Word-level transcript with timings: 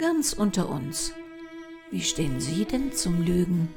Ganz 0.00 0.32
unter 0.32 0.70
uns. 0.70 1.12
Wie 1.90 2.00
stehen 2.00 2.40
Sie 2.40 2.64
denn 2.64 2.90
zum 2.90 3.22
Lügen? 3.22 3.68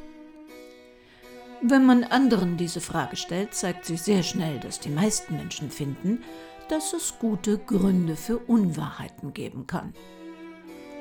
Wenn 1.62 1.86
man 1.86 2.06
anderen 2.06 2.56
diese 2.56 2.80
Frage 2.80 3.18
stellt, 3.18 3.54
zeigt 3.54 3.84
sich 3.84 4.02
sehr 4.04 4.24
schnell, 4.24 4.58
dass 4.62 4.80
die 4.80 4.90
meisten 4.90 5.36
Menschen 5.36 5.70
finden, 5.70 6.24
dass 6.70 6.94
es 6.94 7.16
gute 7.20 7.58
Gründe 7.58 8.16
für 8.16 8.38
Unwahrheiten 8.38 9.34
geben 9.34 9.68
kann. 9.68 9.94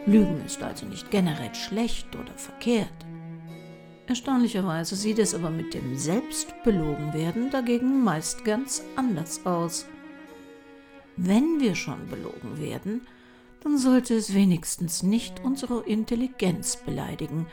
Lügen 0.06 0.44
ist 0.44 0.60
also 0.60 0.86
nicht 0.86 1.12
generell 1.12 1.54
schlecht 1.54 2.16
oder 2.16 2.34
verkehrt. 2.34 2.88
Erstaunlicherweise 4.08 4.96
sieht 4.96 5.20
es 5.20 5.36
aber 5.36 5.50
mit 5.50 5.72
dem 5.72 5.96
Selbstbelogenwerden 5.96 7.48
dagegen 7.50 8.02
meist 8.02 8.44
ganz 8.44 8.82
anders 8.96 9.46
aus. 9.46 9.86
Wenn 11.16 11.60
wir 11.60 11.76
schon 11.76 12.08
belogen 12.08 12.58
werden, 12.60 13.06
dann 13.62 13.78
sollte 13.78 14.14
es 14.14 14.34
wenigstens 14.34 15.02
nicht 15.02 15.44
unsere 15.44 15.84
Intelligenz 15.84 16.76
beleidigen 16.76 17.46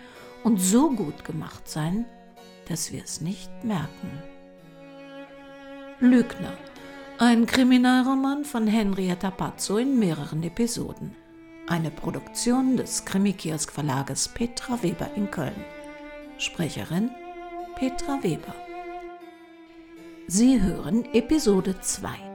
und 0.44 0.60
so 0.60 0.90
gut 0.92 1.24
gemacht 1.24 1.70
sein, 1.70 2.06
dass 2.68 2.92
wir 2.92 3.04
es 3.04 3.22
nicht 3.22 3.52
merken. 3.64 4.12
Lügner. 6.00 6.54
Ein 7.18 7.46
Kriminalroman 7.46 8.46
von 8.46 8.66
Henrietta 8.66 9.30
Pazzo 9.30 9.78
in 9.78 10.00
mehreren 10.00 10.42
Episoden. 10.44 11.16
Eine 11.68 11.92
Produktion 11.92 12.78
des 12.78 13.04
Krimikiosk 13.04 13.72
Verlages 13.72 14.30
Petra 14.30 14.82
Weber 14.82 15.12
in 15.16 15.30
Köln. 15.30 15.66
Sprecherin 16.38 17.12
Petra 17.76 18.24
Weber. 18.24 18.56
Sie 20.28 20.62
hören 20.62 21.06
Episode 21.14 21.76
2. 21.82 22.29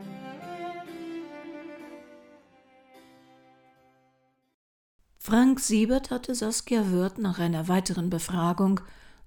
Frank 5.26 5.58
Siebert 5.58 6.10
hatte 6.10 6.34
Saskia 6.34 6.90
Wirth 6.90 7.16
nach 7.16 7.38
einer 7.38 7.66
weiteren 7.66 8.10
Befragung 8.10 8.82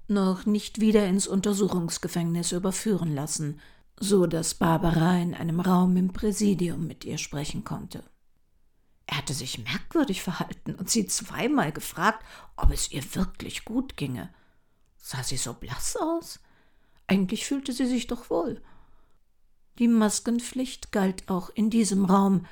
noch 0.08 0.46
nicht 0.46 0.80
wieder 0.80 1.08
ins 1.08 1.26
Untersuchungsgefängnis 1.26 2.52
überführen 2.52 3.16
lassen, 3.16 3.60
so 4.00 4.28
dass 4.28 4.54
Barbara 4.54 5.18
in 5.18 5.34
einem 5.34 5.60
Raum 5.60 5.98
im 5.98 6.14
Präsidium 6.14 6.86
mit 6.86 7.04
ihr 7.04 7.18
sprechen 7.18 7.64
konnte. 7.64 8.04
Er 9.08 9.18
hatte 9.18 9.34
sich 9.34 9.58
merkwürdig 9.58 10.22
verhalten 10.22 10.76
und 10.76 10.88
sie 10.88 11.08
zweimal 11.08 11.72
gefragt, 11.72 12.24
ob 12.58 12.72
es 12.72 12.92
ihr 12.92 13.04
wirklich 13.16 13.66
gut 13.66 13.98
ginge. 13.98 14.30
Sah 14.98 15.24
sie 15.24 15.38
so 15.38 15.56
blass 15.56 15.98
aus? 16.00 16.40
Eigentlich 17.08 17.48
fühlte 17.48 17.74
sie 17.74 17.88
sich 17.88 18.06
doch 18.06 18.30
wohl. 18.30 18.62
Die 19.80 19.88
Maskenpflicht 19.88 20.92
galt 20.92 21.28
auch 21.28 21.50
in 21.50 21.72
diesem 21.72 22.06
Raum, 22.06 22.46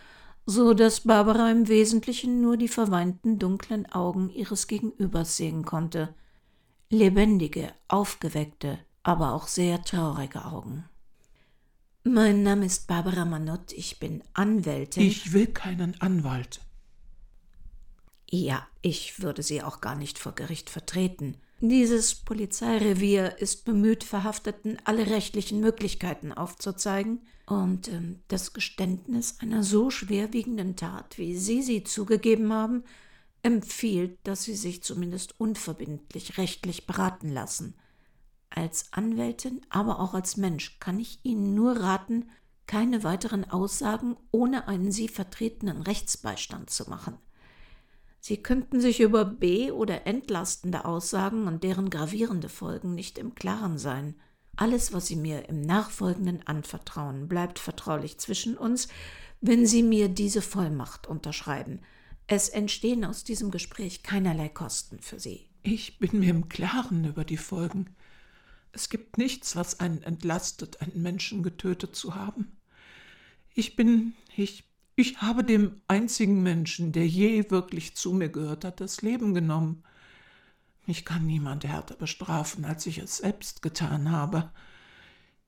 so 0.46 0.74
dass 0.74 1.02
Barbara 1.02 1.50
im 1.50 1.68
Wesentlichen 1.68 2.42
nur 2.42 2.58
die 2.58 2.68
verweinten 2.68 3.40
dunklen 3.40 3.86
Augen 3.92 4.30
ihres 4.30 4.68
Gegenübers 4.68 5.38
sehen 5.38 5.66
konnte. 5.66 6.14
Lebendige, 6.90 7.74
aufgeweckte, 7.88 8.80
aber 9.02 9.34
auch 9.34 9.48
sehr 9.48 9.84
traurige 9.84 10.46
Augen. 10.46 10.86
Mein 12.04 12.44
Name 12.44 12.66
ist 12.66 12.88
Barbara 12.88 13.26
Manott, 13.26 13.74
ich 13.74 13.98
bin 14.00 14.24
Anwältin. 14.34 15.02
Ich 15.02 15.34
will 15.34 15.48
keinen 15.48 16.00
Anwalt. 16.00 16.62
Ja, 18.30 18.68
ich 18.82 19.22
würde 19.22 19.42
Sie 19.42 19.64
auch 19.64 19.82
gar 19.82 19.96
nicht 19.96 20.20
vor 20.20 20.34
Gericht 20.34 20.70
vertreten. 20.70 21.38
Dieses 21.62 22.16
Polizeirevier 22.16 23.38
ist 23.40 23.64
bemüht, 23.64 24.04
Verhafteten 24.04 24.78
alle 24.84 25.08
rechtlichen 25.08 25.62
Möglichkeiten 25.62 26.34
aufzuzeigen 26.34 27.26
und 27.46 27.88
ähm, 27.88 28.20
das 28.28 28.52
Geständnis 28.52 29.38
einer 29.40 29.64
so 29.64 29.90
schwerwiegenden 29.90 30.76
Tat, 30.76 31.18
wie 31.18 31.38
Sie 31.38 31.62
sie 31.62 31.84
zugegeben 31.84 32.52
haben, 32.52 32.84
empfiehlt, 33.42 34.18
dass 34.24 34.44
Sie 34.44 34.56
sich 34.56 34.84
zumindest 34.84 35.40
unverbindlich 35.40 36.38
rechtlich 36.38 36.88
beraten 36.88 37.30
lassen. 37.30 37.76
Als 38.50 38.92
Anwältin, 38.92 39.62
aber 39.70 40.00
auch 40.00 40.14
als 40.14 40.36
Mensch 40.36 40.80
kann 40.80 41.00
ich 41.00 41.20
Ihnen 41.24 41.56
nur 41.56 41.78
raten, 41.78 42.30
keine 42.68 43.04
weiteren 43.04 43.50
Aussagen 43.50 44.18
ohne 44.32 44.68
einen 44.68 44.92
Sie 44.92 45.08
vertretenen 45.08 45.84
Rechtsbeistand 45.84 46.70
zu 46.70 46.90
machen. 46.90 47.18
Sie 48.28 48.38
könnten 48.38 48.82
sich 48.82 49.02
über 49.02 49.24
B- 49.24 49.70
oder 49.70 50.08
entlastende 50.08 50.86
Aussagen 50.86 51.46
und 51.46 51.64
deren 51.64 51.92
gravierende 51.92 52.50
Folgen 52.50 52.96
nicht 52.96 53.20
im 53.20 53.36
Klaren 53.36 53.78
sein. 53.78 54.16
Alles, 54.56 54.94
was 54.94 55.06
Sie 55.06 55.16
mir 55.16 55.48
im 55.48 55.62
Nachfolgenden 55.62 56.42
anvertrauen, 56.48 57.28
bleibt 57.28 57.60
vertraulich 57.60 58.18
zwischen 58.18 58.58
uns, 58.58 58.88
wenn 59.42 59.68
Sie 59.68 59.84
mir 59.84 60.10
diese 60.10 60.42
Vollmacht 60.42 61.06
unterschreiben. 61.06 61.82
Es 62.26 62.50
entstehen 62.50 63.06
aus 63.06 63.24
diesem 63.24 63.52
Gespräch 63.52 64.02
keinerlei 64.02 64.50
Kosten 64.50 65.02
für 65.02 65.20
Sie. 65.20 65.48
Ich 65.62 66.00
bin 66.00 66.20
mir 66.20 66.32
im 66.32 66.50
Klaren 66.50 67.06
über 67.06 67.26
die 67.26 67.38
Folgen. 67.38 67.96
Es 68.72 68.90
gibt 68.90 69.20
nichts, 69.20 69.56
was 69.56 69.80
einen 69.80 70.02
entlastet, 70.02 70.82
einen 70.82 71.00
Menschen 71.00 71.44
getötet 71.44 71.96
zu 71.96 72.16
haben. 72.16 72.58
Ich 73.54 73.76
bin, 73.76 74.16
ich 74.36 74.64
ich 74.96 75.22
habe 75.22 75.44
dem 75.44 75.82
einzigen 75.88 76.42
Menschen, 76.44 76.92
der 76.92 77.08
je 77.08 77.50
wirklich 77.50 77.96
zu 77.96 78.14
mir 78.14 78.30
gehört 78.30 78.64
hat, 78.64 78.80
das 78.80 79.02
Leben 79.02 79.34
genommen. 79.34 79.84
Mich 80.86 81.04
kann 81.04 81.26
niemand 81.26 81.66
härter 81.66 81.96
bestrafen, 81.96 82.64
als 82.66 82.86
ich 82.86 83.00
es 83.00 83.18
selbst 83.18 83.62
getan 83.62 84.12
habe. 84.12 84.52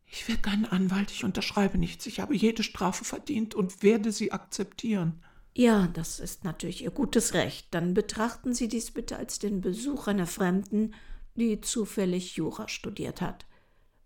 Ich 0.05 0.27
will 0.27 0.37
keinen 0.37 0.65
Anwalt, 0.65 1.11
ich 1.11 1.23
unterschreibe 1.23 1.77
nichts. 1.77 2.05
Ich 2.05 2.19
habe 2.19 2.35
jede 2.35 2.63
Strafe 2.63 3.03
verdient 3.03 3.55
und 3.55 3.83
werde 3.83 4.11
sie 4.11 4.31
akzeptieren. 4.31 5.21
Ja, 5.53 5.87
das 5.87 6.19
ist 6.19 6.43
natürlich 6.43 6.83
Ihr 6.83 6.91
gutes 6.91 7.33
Recht. 7.33 7.67
Dann 7.71 7.95
betrachten 7.95 8.53
Sie 8.53 8.67
dies 8.67 8.91
bitte 8.91 9.17
als 9.17 9.39
den 9.39 9.59
Besuch 9.59 10.07
einer 10.07 10.27
Fremden, 10.27 10.93
die 11.35 11.61
zufällig 11.61 12.35
Jura 12.35 12.67
studiert 12.67 13.21
hat. 13.21 13.47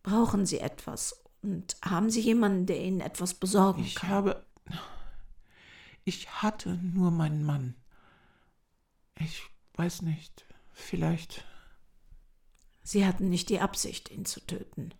Brauchen 0.01 0.45
Sie 0.45 0.59
etwas 0.59 1.23
und 1.41 1.75
haben 1.83 2.09
Sie 2.09 2.21
jemanden, 2.21 2.67
der 2.67 2.79
Ihnen 2.81 3.01
etwas 3.01 3.33
besorgen 3.33 3.83
ich 3.83 3.95
kann? 3.95 4.09
Ich 4.09 4.13
habe. 4.13 4.45
Ich 6.03 6.29
hatte 6.41 6.77
nur 6.77 7.11
meinen 7.11 7.43
Mann. 7.43 7.75
Ich 9.19 9.43
weiß 9.75 10.01
nicht, 10.01 10.45
vielleicht. 10.73 11.45
Sie 12.83 13.05
hatten 13.05 13.29
nicht 13.29 13.49
die 13.49 13.59
Absicht, 13.59 14.09
ihn 14.09 14.25
zu 14.25 14.39
töten. 14.41 14.93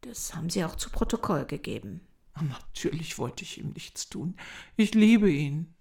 Das 0.00 0.34
haben 0.34 0.48
Sie 0.48 0.64
auch 0.64 0.76
zu 0.76 0.90
Protokoll 0.90 1.44
gegeben. 1.44 2.00
Natürlich 2.40 3.18
wollte 3.18 3.44
ich 3.44 3.58
ihm 3.58 3.70
nichts 3.70 4.08
tun. 4.08 4.36
Ich 4.76 4.94
liebe 4.94 5.30
ihn. 5.30 5.74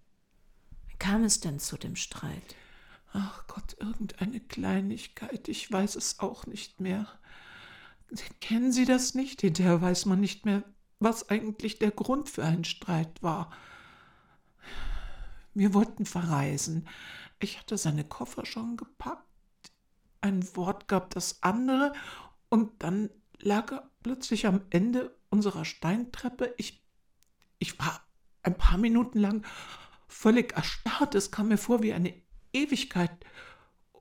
Wie 0.87 0.97
kam 0.97 1.23
es 1.23 1.39
denn 1.39 1.59
zu 1.59 1.77
dem 1.77 1.95
Streit? 1.95 2.55
Ach 3.13 3.47
Gott, 3.47 3.77
irgendeine 3.79 4.39
Kleinigkeit. 4.41 5.47
Ich 5.47 5.71
weiß 5.71 5.95
es 5.95 6.19
auch 6.19 6.45
nicht 6.45 6.81
mehr. 6.81 7.07
Kennen 8.41 8.71
Sie 8.71 8.85
das 8.85 9.15
nicht? 9.15 9.41
Hinterher 9.41 9.81
weiß 9.81 10.05
man 10.05 10.19
nicht 10.19 10.45
mehr, 10.45 10.63
was 10.99 11.29
eigentlich 11.29 11.79
der 11.79 11.91
Grund 11.91 12.27
für 12.29 12.43
einen 12.43 12.65
Streit 12.65 13.23
war. 13.23 13.51
Wir 15.53 15.73
wollten 15.73 16.05
verreisen. 16.05 16.87
Ich 17.39 17.59
hatte 17.59 17.77
seine 17.77 18.03
Koffer 18.03 18.45
schon 18.45 18.77
gepackt. 18.77 19.25
Ein 20.21 20.55
Wort 20.55 20.87
gab 20.87 21.09
das 21.11 21.41
andere 21.43 21.93
und 22.49 22.83
dann 22.83 23.09
lag 23.39 23.71
er 23.71 23.89
plötzlich 24.03 24.47
am 24.47 24.61
Ende 24.69 25.15
unserer 25.29 25.65
Steintreppe. 25.65 26.53
Ich, 26.57 26.83
ich 27.57 27.79
war 27.79 28.01
ein 28.43 28.57
paar 28.57 28.77
Minuten 28.77 29.19
lang 29.19 29.45
völlig 30.07 30.53
erstarrt. 30.53 31.15
Es 31.15 31.31
kam 31.31 31.47
mir 31.47 31.57
vor 31.57 31.81
wie 31.83 31.93
eine 31.93 32.13
Ewigkeit. 32.51 33.11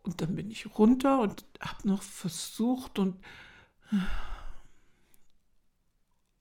Und 0.03 0.21
dann 0.21 0.35
bin 0.35 0.51
ich 0.51 0.79
runter 0.79 1.21
und 1.21 1.45
habe 1.61 1.87
noch 1.87 2.03
versucht 2.03 2.99
und 2.99 3.23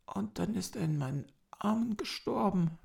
und 0.06 0.40
dann 0.40 0.56
ist 0.56 0.76
er 0.76 0.84
in 0.84 0.98
meinen 0.98 1.32
Armen 1.52 1.96
gestorben. 1.98 2.78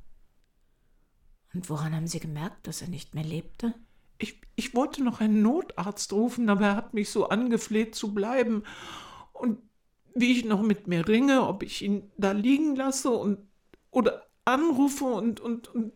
Und 1.55 1.69
woran 1.69 1.95
haben 1.95 2.07
Sie 2.07 2.21
gemerkt, 2.21 2.67
dass 2.67 2.83
er 2.83 2.89
nicht 2.89 3.15
mehr 3.15 3.25
lebte? 3.25 3.75
Ich, 4.19 4.41
ich 4.57 4.75
wollte 4.75 5.03
noch 5.03 5.21
einen 5.21 5.43
Notarzt 5.43 6.13
rufen, 6.13 6.49
aber 6.49 6.67
er 6.67 6.77
hat 6.77 6.95
mich 6.95 7.11
so 7.11 7.29
angefleht 7.29 7.95
zu 7.95 8.15
bleiben. 8.15 8.63
Und 9.33 9.59
wie 10.15 10.33
ich 10.33 10.45
noch 10.45 10.63
mit 10.63 10.87
mir 10.87 11.07
ringe, 11.07 11.47
ob 11.47 11.63
ich 11.63 11.83
ihn 11.83 12.11
da 12.17 12.33
liegen 12.33 12.77
lasse 12.77 13.11
und 13.11 13.39
oder 13.91 14.27
anrufe 14.45 15.05
und, 15.05 15.41
und, 15.41 15.69
und 15.75 15.93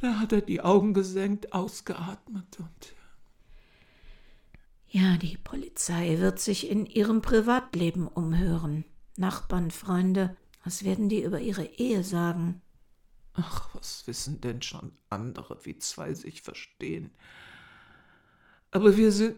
da 0.00 0.20
hat 0.20 0.32
er 0.32 0.42
die 0.42 0.60
Augen 0.60 0.94
gesenkt, 0.94 1.52
ausgeatmet 1.52 2.58
und. 2.58 2.94
Ja, 4.88 5.16
die 5.16 5.36
Polizei 5.36 6.18
wird 6.20 6.38
sich 6.38 6.70
in 6.70 6.86
ihrem 6.86 7.20
Privatleben 7.20 8.06
umhören. 8.06 8.84
Nachbarn, 9.16 9.70
Freunde, 9.70 10.36
was 10.64 10.84
werden 10.84 11.08
die 11.08 11.22
über 11.22 11.40
ihre 11.40 11.64
Ehe 11.64 12.04
sagen? 12.04 12.62
Ach, 13.36 13.68
was 13.74 14.06
wissen 14.06 14.40
denn 14.40 14.62
schon 14.62 14.92
andere, 15.10 15.58
wie 15.64 15.78
zwei 15.78 16.14
sich 16.14 16.42
verstehen? 16.42 17.10
Aber 18.70 18.96
wir 18.96 19.12
sind. 19.12 19.36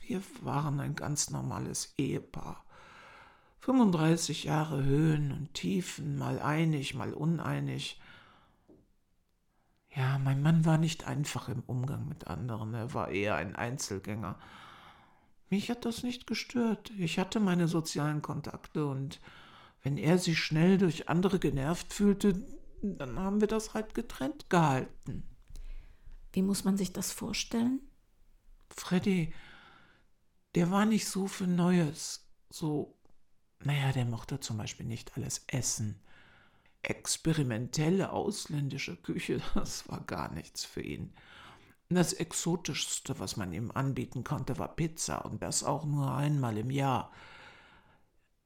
Wir 0.00 0.22
waren 0.40 0.80
ein 0.80 0.94
ganz 0.94 1.30
normales 1.30 1.94
Ehepaar. 1.96 2.64
35 3.60 4.44
Jahre 4.44 4.82
Höhen 4.82 5.30
und 5.30 5.54
Tiefen, 5.54 6.18
mal 6.18 6.40
einig, 6.40 6.94
mal 6.94 7.14
uneinig. 7.14 8.00
Ja, 9.94 10.18
mein 10.18 10.42
Mann 10.42 10.64
war 10.64 10.78
nicht 10.78 11.06
einfach 11.06 11.48
im 11.48 11.62
Umgang 11.66 12.08
mit 12.08 12.26
anderen, 12.26 12.74
er 12.74 12.94
war 12.94 13.10
eher 13.10 13.36
ein 13.36 13.54
Einzelgänger. 13.54 14.38
Mich 15.50 15.70
hat 15.70 15.84
das 15.84 16.02
nicht 16.02 16.26
gestört. 16.26 16.90
Ich 16.98 17.18
hatte 17.18 17.38
meine 17.38 17.68
sozialen 17.68 18.22
Kontakte 18.22 18.86
und 18.86 19.20
wenn 19.82 19.98
er 19.98 20.18
sich 20.18 20.38
schnell 20.38 20.78
durch 20.78 21.08
andere 21.08 21.38
genervt 21.38 21.92
fühlte, 21.92 22.42
dann 22.82 23.18
haben 23.18 23.40
wir 23.40 23.48
das 23.48 23.74
halt 23.74 23.94
getrennt 23.94 24.50
gehalten. 24.50 25.22
Wie 26.32 26.42
muss 26.42 26.64
man 26.64 26.76
sich 26.76 26.92
das 26.92 27.12
vorstellen? 27.12 27.80
Freddy, 28.70 29.32
der 30.54 30.70
war 30.70 30.84
nicht 30.84 31.06
so 31.06 31.26
für 31.28 31.46
Neues. 31.46 32.26
So, 32.50 32.98
naja, 33.60 33.92
der 33.92 34.04
mochte 34.04 34.40
zum 34.40 34.58
Beispiel 34.58 34.86
nicht 34.86 35.16
alles 35.16 35.44
essen. 35.46 36.00
Experimentelle 36.82 38.10
ausländische 38.10 38.96
Küche, 38.96 39.40
das 39.54 39.88
war 39.88 40.00
gar 40.00 40.32
nichts 40.32 40.64
für 40.64 40.82
ihn. 40.82 41.14
Das 41.88 42.14
Exotischste, 42.14 43.18
was 43.18 43.36
man 43.36 43.52
ihm 43.52 43.70
anbieten 43.70 44.24
konnte, 44.24 44.58
war 44.58 44.74
Pizza 44.74 45.24
und 45.26 45.42
das 45.42 45.62
auch 45.62 45.84
nur 45.84 46.10
einmal 46.14 46.56
im 46.56 46.70
Jahr. 46.70 47.12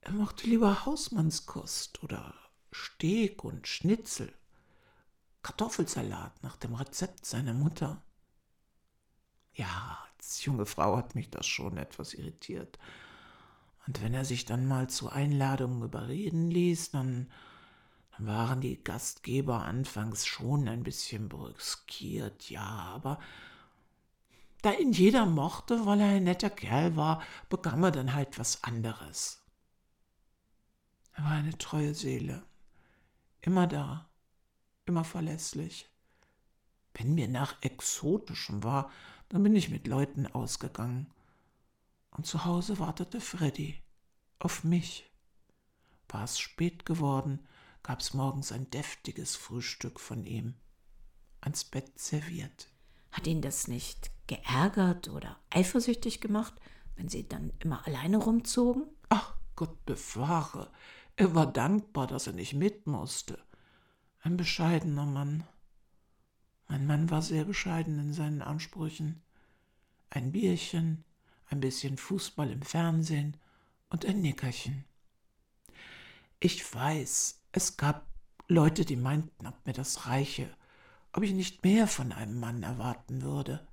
Er 0.00 0.12
mochte 0.12 0.48
lieber 0.48 0.84
Hausmannskost 0.84 2.02
oder 2.02 2.34
Steak 2.84 3.42
und 3.44 3.66
Schnitzel, 3.66 4.32
Kartoffelsalat 5.42 6.42
nach 6.42 6.56
dem 6.56 6.74
Rezept 6.74 7.24
seiner 7.24 7.54
Mutter. 7.54 8.02
Ja, 9.54 9.98
als 10.16 10.44
junge 10.44 10.66
Frau 10.66 10.96
hat 10.96 11.14
mich 11.14 11.30
das 11.30 11.46
schon 11.46 11.78
etwas 11.78 12.12
irritiert. 12.12 12.78
Und 13.86 14.02
wenn 14.02 14.12
er 14.12 14.24
sich 14.24 14.44
dann 14.44 14.66
mal 14.66 14.90
zu 14.90 15.08
Einladungen 15.08 15.82
überreden 15.82 16.50
ließ, 16.50 16.90
dann, 16.90 17.30
dann 18.16 18.26
waren 18.26 18.60
die 18.60 18.82
Gastgeber 18.82 19.62
anfangs 19.64 20.26
schon 20.26 20.68
ein 20.68 20.82
bisschen 20.82 21.28
brüskiert, 21.28 22.50
ja, 22.50 22.66
aber 22.66 23.18
da 24.62 24.72
ihn 24.72 24.92
jeder 24.92 25.26
mochte, 25.26 25.86
weil 25.86 26.00
er 26.00 26.08
ein 26.08 26.24
netter 26.24 26.50
Kerl 26.50 26.96
war, 26.96 27.22
bekam 27.48 27.84
er 27.84 27.92
dann 27.92 28.14
halt 28.14 28.38
was 28.38 28.64
anderes. 28.64 29.42
Er 31.14 31.24
war 31.24 31.32
eine 31.32 31.56
treue 31.56 31.94
Seele, 31.94 32.42
immer 33.46 33.66
da, 33.66 34.08
immer 34.84 35.04
verlässlich. 35.04 35.88
Wenn 36.94 37.14
mir 37.14 37.28
nach 37.28 37.62
Exotischem 37.62 38.64
war, 38.64 38.90
dann 39.28 39.42
bin 39.42 39.54
ich 39.54 39.70
mit 39.70 39.86
Leuten 39.86 40.26
ausgegangen. 40.26 41.10
Und 42.10 42.26
zu 42.26 42.44
Hause 42.44 42.78
wartete 42.78 43.20
Freddy 43.20 43.82
auf 44.38 44.64
mich. 44.64 45.10
War 46.08 46.24
es 46.24 46.38
spät 46.38 46.86
geworden, 46.86 47.46
gab's 47.82 48.14
morgens 48.14 48.52
ein 48.52 48.70
deftiges 48.70 49.36
Frühstück 49.36 50.00
von 50.00 50.24
ihm, 50.24 50.54
ans 51.40 51.64
Bett 51.64 51.98
serviert. 51.98 52.68
Hat 53.12 53.26
ihn 53.26 53.42
das 53.42 53.68
nicht 53.68 54.10
geärgert 54.26 55.08
oder 55.08 55.38
eifersüchtig 55.50 56.20
gemacht, 56.20 56.54
wenn 56.96 57.08
sie 57.08 57.28
dann 57.28 57.52
immer 57.60 57.86
alleine 57.86 58.18
rumzogen? 58.18 58.84
Ach, 59.08 59.34
Gott 59.54 59.84
bewahre. 59.86 60.70
Er 61.18 61.34
war 61.34 61.50
dankbar, 61.50 62.06
dass 62.06 62.26
er 62.26 62.34
nicht 62.34 62.52
mit 62.52 62.86
musste. 62.86 63.42
Ein 64.20 64.36
bescheidener 64.36 65.06
Mann. 65.06 65.44
Mein 66.68 66.86
Mann 66.86 67.10
war 67.10 67.22
sehr 67.22 67.46
bescheiden 67.46 67.98
in 67.98 68.12
seinen 68.12 68.42
Ansprüchen. 68.42 69.22
Ein 70.10 70.32
Bierchen, 70.32 71.04
ein 71.46 71.60
bisschen 71.60 71.96
Fußball 71.96 72.50
im 72.50 72.60
Fernsehen 72.60 73.38
und 73.88 74.04
ein 74.04 74.20
Nickerchen. 74.20 74.84
Ich 76.38 76.74
weiß, 76.74 77.40
es 77.52 77.78
gab 77.78 78.06
Leute, 78.46 78.84
die 78.84 78.96
meinten, 78.96 79.46
ob 79.46 79.64
mir 79.64 79.72
das 79.72 80.06
reiche, 80.06 80.54
ob 81.14 81.22
ich 81.22 81.32
nicht 81.32 81.64
mehr 81.64 81.86
von 81.86 82.12
einem 82.12 82.38
Mann 82.38 82.62
erwarten 82.62 83.22
würde. 83.22 83.66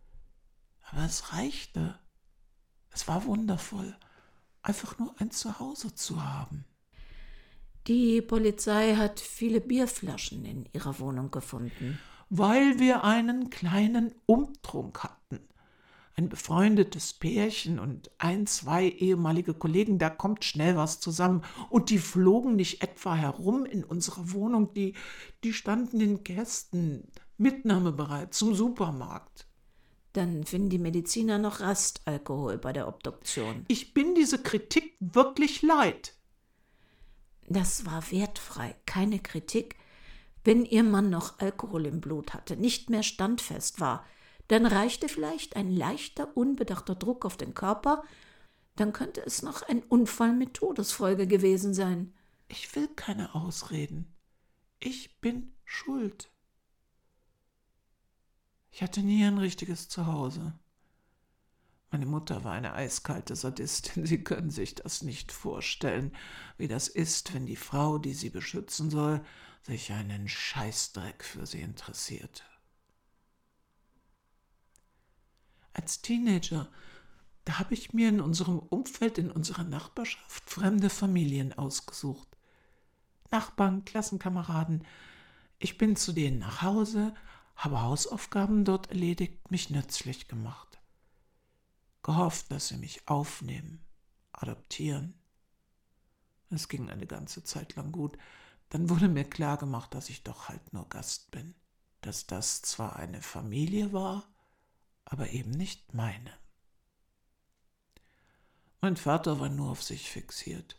Aber 0.84 1.04
es 1.04 1.34
reichte. 1.34 2.00
Es 2.90 3.06
war 3.10 3.26
wundervoll, 3.26 3.98
einfach 4.62 4.98
nur 4.98 5.14
ein 5.20 5.32
Zuhause 5.32 5.94
zu 5.94 6.24
haben. 6.24 6.64
Die 7.88 8.22
Polizei 8.22 8.96
hat 8.96 9.20
viele 9.20 9.60
Bierflaschen 9.60 10.46
in 10.46 10.66
ihrer 10.74 11.00
Wohnung 11.00 11.32
gefunden. 11.32 12.00
Weil 12.30 12.80
wir 12.80 13.04
einen 13.04 13.50
kleinen 13.50 14.14
Umtrunk 14.26 15.04
hatten. 15.04 15.40
Ein 16.16 16.30
befreundetes 16.30 17.14
Pärchen 17.14 17.80
und 17.80 18.12
ein, 18.20 18.48
zwei 18.48 18.88
ehemalige 18.88 19.54
Kollegen, 19.54 19.98
da 19.98 20.10
kommt 20.10 20.46
schnell 20.46 20.78
was 20.78 21.00
zusammen. 21.00 21.44
Und 21.70 21.90
die 21.90 21.98
flogen 21.98 22.56
nicht 22.56 22.84
etwa 22.84 23.16
herum 23.16 23.66
in 23.66 23.84
unserer 23.84 24.32
Wohnung, 24.32 24.74
die, 24.74 24.94
die 25.44 25.54
standen 25.54 26.00
den 26.00 26.24
Gästen 26.24 27.08
mitnahmebereit 27.38 28.34
zum 28.34 28.54
Supermarkt. 28.54 29.48
Dann 30.14 30.44
finden 30.44 30.70
die 30.70 30.80
Mediziner 30.80 31.40
noch 31.40 31.60
Rastalkohol 31.60 32.60
bei 32.60 32.72
der 32.72 32.88
Obduktion. 32.88 33.66
Ich 33.68 33.96
bin 33.96 34.14
diese 34.14 34.38
Kritik 34.38 34.96
wirklich 35.00 35.64
leid. 35.64 36.14
Das 37.48 37.86
war 37.86 38.12
wertfrei, 38.12 38.76
keine 38.86 39.20
Kritik. 39.20 39.76
Wenn 40.44 40.66
ihr 40.66 40.84
Mann 40.84 41.10
noch 41.10 41.40
Alkohol 41.40 41.86
im 41.86 42.02
Blut 42.02 42.34
hatte, 42.34 42.58
nicht 42.58 42.90
mehr 42.90 43.04
standfest 43.04 43.80
war, 43.80 44.06
dann 44.48 44.66
reichte 44.66 45.08
vielleicht 45.08 45.56
ein 45.56 45.72
leichter, 45.72 46.36
unbedachter 46.36 46.96
Druck 46.96 47.26
auf 47.26 47.38
den 47.38 47.54
Körper, 47.54 48.04
dann 48.76 48.92
könnte 48.92 49.22
es 49.26 49.42
noch 49.42 49.62
ein 49.64 49.84
Unfall 49.84 50.34
mit 50.34 50.56
Todesfolge 50.56 51.28
gewesen 51.28 51.74
sein. 51.74 52.14
Ich 52.48 52.76
will 52.76 52.88
keine 52.88 53.36
Ausreden. 53.36 54.14
Ich 54.80 55.20
bin 55.22 55.54
schuld. 55.64 56.30
Ich 58.72 58.82
hatte 58.82 59.02
nie 59.02 59.24
ein 59.24 59.38
richtiges 59.38 59.88
Zuhause. 59.88 60.54
Meine 61.94 62.08
Mutter 62.08 62.44
war 62.44 62.54
eine 62.54 62.74
eiskalte 62.74 63.36
Sadistin. 63.36 64.04
Sie 64.08 64.24
können 64.24 64.50
sich 64.50 64.74
das 64.74 65.04
nicht 65.04 65.32
vorstellen, 65.32 66.12
wie 66.58 66.68
das 66.68 66.88
ist, 66.88 67.36
wenn 67.36 67.46
die 67.46 67.56
Frau, 67.56 68.00
die 68.00 68.16
sie 68.16 68.32
beschützen 68.32 68.90
soll, 68.90 69.24
sich 69.62 69.92
einen 69.92 70.28
Scheißdreck 70.28 71.24
für 71.24 71.46
sie 71.46 71.62
interessiert. 71.62 72.44
Als 75.74 76.02
Teenager, 76.02 76.68
da 77.46 77.60
habe 77.60 77.76
ich 77.76 77.94
mir 77.94 78.10
in 78.10 78.22
unserem 78.22 78.58
Umfeld, 78.58 79.20
in 79.20 79.30
unserer 79.30 79.64
Nachbarschaft 79.64 80.50
fremde 80.50 80.90
Familien 80.90 81.54
ausgesucht. 81.54 82.28
Nachbarn, 83.30 83.86
Klassenkameraden. 83.86 84.84
Ich 85.60 85.78
bin 85.78 85.96
zu 85.96 86.12
denen 86.12 86.40
nach 86.40 86.64
Hause, 86.64 87.14
habe 87.56 87.84
Hausaufgaben 87.84 88.66
dort 88.66 88.90
erledigt, 88.90 89.52
mich 89.52 89.70
nützlich 89.70 90.28
gemacht 90.28 90.73
gehofft, 92.04 92.52
dass 92.52 92.68
sie 92.68 92.78
mich 92.78 93.08
aufnehmen, 93.08 93.84
adoptieren. 94.34 95.16
Es 96.50 96.68
ging 96.70 96.90
eine 96.90 97.08
ganze 97.08 97.44
Zeit 97.44 97.76
lang 97.76 97.92
gut. 97.92 98.18
Dann 98.70 98.90
wurde 98.90 99.08
mir 99.08 99.24
klar 99.24 99.58
gemacht, 99.58 99.94
dass 99.94 100.10
ich 100.10 100.24
doch 100.24 100.50
halt 100.50 100.74
nur 100.74 100.88
Gast 100.90 101.32
bin, 101.32 101.56
dass 102.02 102.28
das 102.28 102.62
zwar 102.62 102.98
eine 102.98 103.22
Familie 103.22 103.94
war, 103.94 104.28
aber 105.06 105.30
eben 105.30 105.52
nicht 105.52 105.94
meine. 105.94 106.32
Mein 108.82 108.98
Vater 108.98 109.40
war 109.40 109.50
nur 109.50 109.72
auf 109.72 109.82
sich 109.82 110.10
fixiert. 110.10 110.78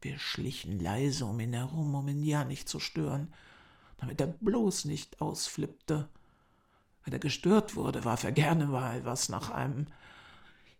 Wir 0.00 0.18
schlichen 0.18 0.78
leise 0.78 1.24
um 1.24 1.40
ihn 1.40 1.54
herum, 1.54 1.94
um 1.94 2.06
ihn 2.08 2.22
ja 2.22 2.44
nicht 2.44 2.68
zu 2.68 2.78
stören, 2.78 3.32
damit 3.96 4.20
er 4.20 4.26
bloß 4.26 4.84
nicht 4.84 5.20
ausflippte. 5.20 6.08
Wenn 7.04 7.14
er 7.14 7.18
gestört 7.18 7.74
wurde, 7.74 8.04
warf 8.04 8.24
er 8.24 8.32
gerne 8.32 8.66
mal 8.66 9.04
was 9.04 9.28
nach 9.28 9.50
einem 9.50 9.86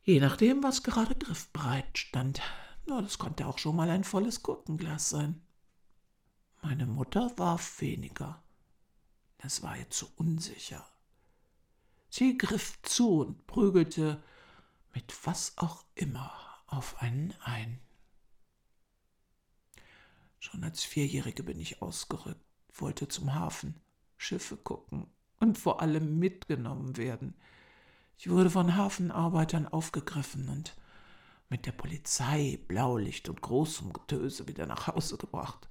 je 0.09 0.21
nachdem, 0.21 0.63
was 0.63 0.83
gerade 0.83 1.15
griffbereit 1.15 1.99
stand. 1.99 2.41
Ja, 2.87 3.03
das 3.03 3.19
konnte 3.19 3.47
auch 3.47 3.59
schon 3.59 3.77
mal 3.77 3.91
ein 3.91 4.05
volles 4.05 4.43
Gurkenglas 4.43 5.11
sein. 5.11 5.43
Meine 6.63 6.87
Mutter 6.87 7.31
warf 7.37 7.83
weniger. 7.83 8.43
Das 9.37 9.63
war 9.63 9.77
ihr 9.77 9.91
zu 9.91 10.09
unsicher. 10.17 10.89
Sie 12.09 12.39
griff 12.39 12.81
zu 12.81 13.21
und 13.21 13.47
prügelte 13.47 14.23
mit 14.95 15.15
was 15.27 15.53
auch 15.59 15.85
immer 15.95 16.33
auf 16.67 17.03
einen 17.03 17.35
ein. 17.43 17.79
Schon 20.39 20.65
als 20.65 20.85
Vierjährige 20.85 21.43
bin 21.43 21.61
ich 21.61 21.83
ausgerückt, 21.83 22.41
wollte 22.73 23.09
zum 23.09 23.35
Hafen, 23.35 23.75
Schiffe 24.17 24.57
gucken 24.57 25.07
und 25.39 25.59
vor 25.59 25.83
allem 25.83 26.19
mitgenommen 26.19 26.97
werden– 26.97 27.35
ich 28.19 28.29
wurde 28.29 28.51
von 28.51 28.77
Hafenarbeitern 28.77 29.69
aufgegriffen 29.69 30.49
und 30.49 30.77
mit 31.49 31.67
der 31.67 31.73
Polizei, 31.73 32.59
Blaulicht 32.67 33.29
und 33.29 33.41
großem 33.41 33.93
Getöse 33.93 34.49
wieder 34.49 34.67
nach 34.67 34.89
Hause 34.89 35.17
gebracht. 35.17 35.69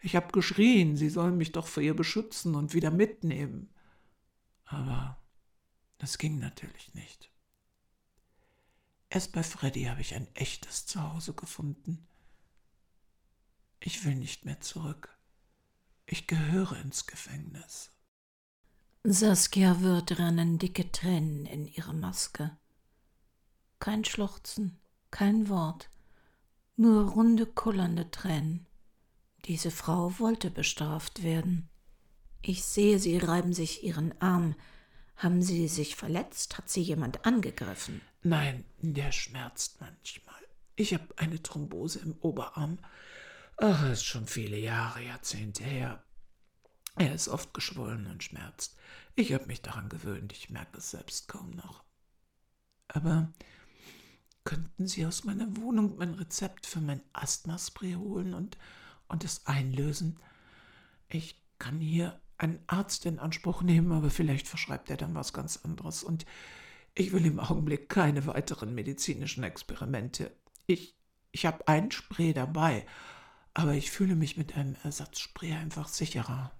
Ich 0.00 0.14
hab 0.14 0.34
geschrien, 0.34 0.96
sie 0.96 1.08
sollen 1.08 1.38
mich 1.38 1.52
doch 1.52 1.66
vor 1.66 1.82
ihr 1.82 1.96
beschützen 1.96 2.54
und 2.54 2.74
wieder 2.74 2.90
mitnehmen. 2.90 3.70
Aber 4.66 5.18
das 5.96 6.18
ging 6.18 6.38
natürlich 6.38 6.92
nicht. 6.92 7.30
Erst 9.08 9.32
bei 9.32 9.42
Freddy 9.42 9.84
habe 9.84 10.02
ich 10.02 10.14
ein 10.14 10.28
echtes 10.34 10.84
Zuhause 10.84 11.32
gefunden. 11.32 12.06
Ich 13.80 14.04
will 14.04 14.16
nicht 14.16 14.44
mehr 14.44 14.60
zurück. 14.60 15.16
Ich 16.04 16.26
gehöre 16.26 16.76
ins 16.76 17.06
Gefängnis. 17.06 17.93
Saskia 19.06 19.82
wird 19.82 20.18
rennen 20.18 20.58
dicke 20.58 20.90
Tränen 20.90 21.44
in 21.44 21.66
ihre 21.66 21.92
Maske. 21.92 22.56
Kein 23.78 24.02
Schluchzen, 24.02 24.80
kein 25.10 25.50
Wort, 25.50 25.90
nur 26.76 27.10
runde, 27.10 27.44
kullernde 27.44 28.10
Tränen. 28.10 28.66
Diese 29.44 29.70
Frau 29.70 30.18
wollte 30.18 30.50
bestraft 30.50 31.22
werden. 31.22 31.68
Ich 32.40 32.64
sehe, 32.64 32.98
Sie 32.98 33.18
reiben 33.18 33.52
sich 33.52 33.84
Ihren 33.84 34.18
Arm. 34.22 34.54
Haben 35.16 35.42
Sie 35.42 35.68
sich 35.68 35.96
verletzt? 35.96 36.56
Hat 36.56 36.70
Sie 36.70 36.80
jemand 36.80 37.26
angegriffen? 37.26 38.00
Nein, 38.22 38.64
der 38.80 39.12
schmerzt 39.12 39.82
manchmal. 39.82 40.40
Ich 40.76 40.94
habe 40.94 41.08
eine 41.18 41.42
Thrombose 41.42 41.98
im 41.98 42.16
Oberarm. 42.22 42.78
Ach, 43.58 43.90
ist 43.90 44.04
schon 44.04 44.26
viele 44.26 44.58
Jahre, 44.58 45.04
Jahrzehnte 45.04 45.62
her. 45.62 46.03
Er 46.96 47.14
ist 47.14 47.28
oft 47.28 47.52
geschwollen 47.54 48.06
und 48.06 48.22
schmerzt. 48.22 48.76
Ich 49.16 49.32
habe 49.32 49.46
mich 49.46 49.62
daran 49.62 49.88
gewöhnt, 49.88 50.32
ich 50.32 50.50
merke 50.50 50.78
es 50.78 50.90
selbst 50.90 51.28
kaum 51.28 51.50
noch. 51.50 51.84
Aber 52.88 53.32
könnten 54.44 54.86
Sie 54.86 55.04
aus 55.06 55.24
meiner 55.24 55.56
Wohnung 55.56 55.96
mein 55.96 56.14
Rezept 56.14 56.66
für 56.66 56.80
mein 56.80 57.00
Asthmaspray 57.12 57.94
holen 57.94 58.34
und, 58.34 58.58
und 59.08 59.24
es 59.24 59.46
einlösen? 59.46 60.20
Ich 61.08 61.42
kann 61.58 61.80
hier 61.80 62.20
einen 62.36 62.62
Arzt 62.66 63.06
in 63.06 63.18
Anspruch 63.18 63.62
nehmen, 63.62 63.92
aber 63.92 64.10
vielleicht 64.10 64.46
verschreibt 64.46 64.90
er 64.90 64.96
dann 64.96 65.14
was 65.14 65.32
ganz 65.32 65.58
anderes. 65.64 66.02
Und 66.02 66.26
ich 66.94 67.12
will 67.12 67.26
im 67.26 67.40
Augenblick 67.40 67.88
keine 67.88 68.26
weiteren 68.26 68.74
medizinischen 68.74 69.44
Experimente. 69.44 70.30
Ich, 70.66 70.96
ich 71.32 71.46
habe 71.46 71.66
ein 71.66 71.90
Spray 71.90 72.32
dabei, 72.32 72.86
aber 73.54 73.74
ich 73.74 73.90
fühle 73.90 74.14
mich 74.14 74.36
mit 74.36 74.56
einem 74.56 74.76
Ersatzspray 74.82 75.54
einfach 75.54 75.88
sicherer. 75.88 76.52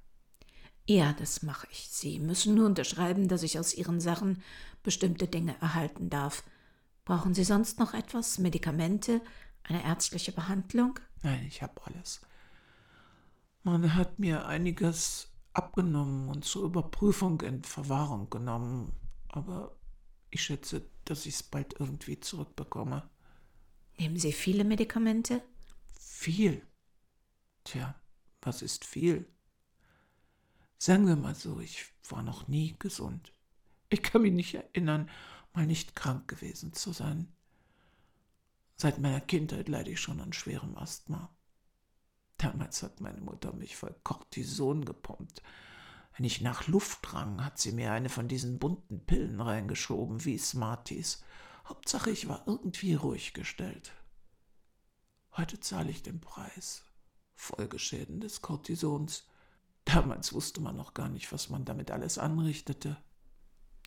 Ja, 0.87 1.14
das 1.14 1.43
mache 1.43 1.67
ich. 1.71 1.88
Sie 1.88 2.19
müssen 2.19 2.55
nur 2.55 2.67
unterschreiben, 2.67 3.29
dass 3.29 3.43
ich 3.43 3.59
aus 3.59 3.75
Ihren 3.75 4.00
Sachen 4.00 4.43
bestimmte 4.83 5.26
Dinge 5.26 5.57
erhalten 5.61 6.11
darf. 6.11 6.43
Brauchen 7.05 7.35
Sie 7.35 7.45
sonst 7.45 7.79
noch 7.79 7.95
etwas? 7.95 8.38
Medikamente? 8.38 9.23
Eine 9.62 9.83
ärztliche 9.83 10.33
Behandlung? 10.33 10.99
Nein, 11.23 11.45
ich 11.47 11.62
habe 11.62 11.81
alles. 11.87 12.21
Man 13.62 13.95
hat 13.95 14.19
mir 14.19 14.47
einiges 14.47 15.29
abgenommen 15.55 16.29
und 16.29 16.45
zur 16.45 16.64
Überprüfung 16.64 17.41
in 17.41 17.62
Verwahrung 17.62 18.29
genommen, 18.29 18.93
aber 19.29 19.75
ich 20.31 20.43
schätze, 20.43 20.83
dass 21.07 21.25
ich 21.25 21.37
es 21.37 21.43
bald 21.43 21.81
irgendwie 21.81 22.21
zurückbekomme. 22.21 23.09
Nehmen 23.99 24.19
Sie 24.19 24.33
viele 24.33 24.64
Medikamente? 24.64 25.43
Viel. 25.99 26.67
Tja, 27.62 27.95
was 28.43 28.61
ist 28.61 28.85
viel? 28.85 29.26
Sagen 30.85 31.07
wir 31.07 31.17
mal 31.17 31.35
so, 31.35 31.61
ich 31.61 31.87
war 32.11 32.23
noch 32.23 32.47
nie 32.47 32.76
gesund. 32.79 33.33
Ich 33.88 34.03
kann 34.03 34.21
mich 34.21 34.35
nicht 34.35 34.55
erinnern, 34.55 35.09
mal 35.55 35.64
nicht 35.64 35.97
krank 35.97 36.29
gewesen 36.29 36.75
zu 36.75 36.93
sein. 36.93 37.33
Seit 38.76 38.99
meiner 38.99 39.23
Kindheit 39.23 39.71
leide 39.71 39.93
ich 39.93 40.00
schon 40.03 40.21
an 40.21 40.35
schwerem 40.35 40.76
Asthma. 40.76 41.35
Damals 42.37 42.83
hat 42.83 43.00
meine 43.00 43.23
Mutter 43.23 43.55
mich 43.55 43.76
voll 43.76 43.97
Cortison 44.05 44.85
gepumpt. 44.85 45.43
Wenn 46.19 46.26
ich 46.26 46.43
nach 46.43 46.67
Luft 46.67 47.14
rang, 47.14 47.43
hat 47.43 47.59
sie 47.59 47.73
mir 47.73 47.91
eine 47.93 48.11
von 48.11 48.29
diesen 48.29 48.59
bunten 48.59 49.07
Pillen 49.07 49.41
reingeschoben, 49.41 50.26
wie 50.26 50.37
Smarties. 50.37 51.25
Hauptsache, 51.64 52.11
ich 52.11 52.29
war 52.29 52.43
irgendwie 52.47 52.93
ruhig 52.93 53.33
gestellt. 53.33 53.95
Heute 55.35 55.59
zahle 55.61 55.91
ich 55.91 56.03
den 56.03 56.21
Preis. 56.21 56.85
Folgeschäden 57.37 58.21
des 58.21 58.43
Cortisons. 58.43 59.26
Damals 59.85 60.33
wusste 60.33 60.61
man 60.61 60.76
noch 60.76 60.95
gar 60.95 61.09
nicht, 61.09 61.33
was 61.33 61.50
man 61.50 61.64
damit 61.64 61.91
alles 61.91 62.19
anrichtete. 62.19 62.97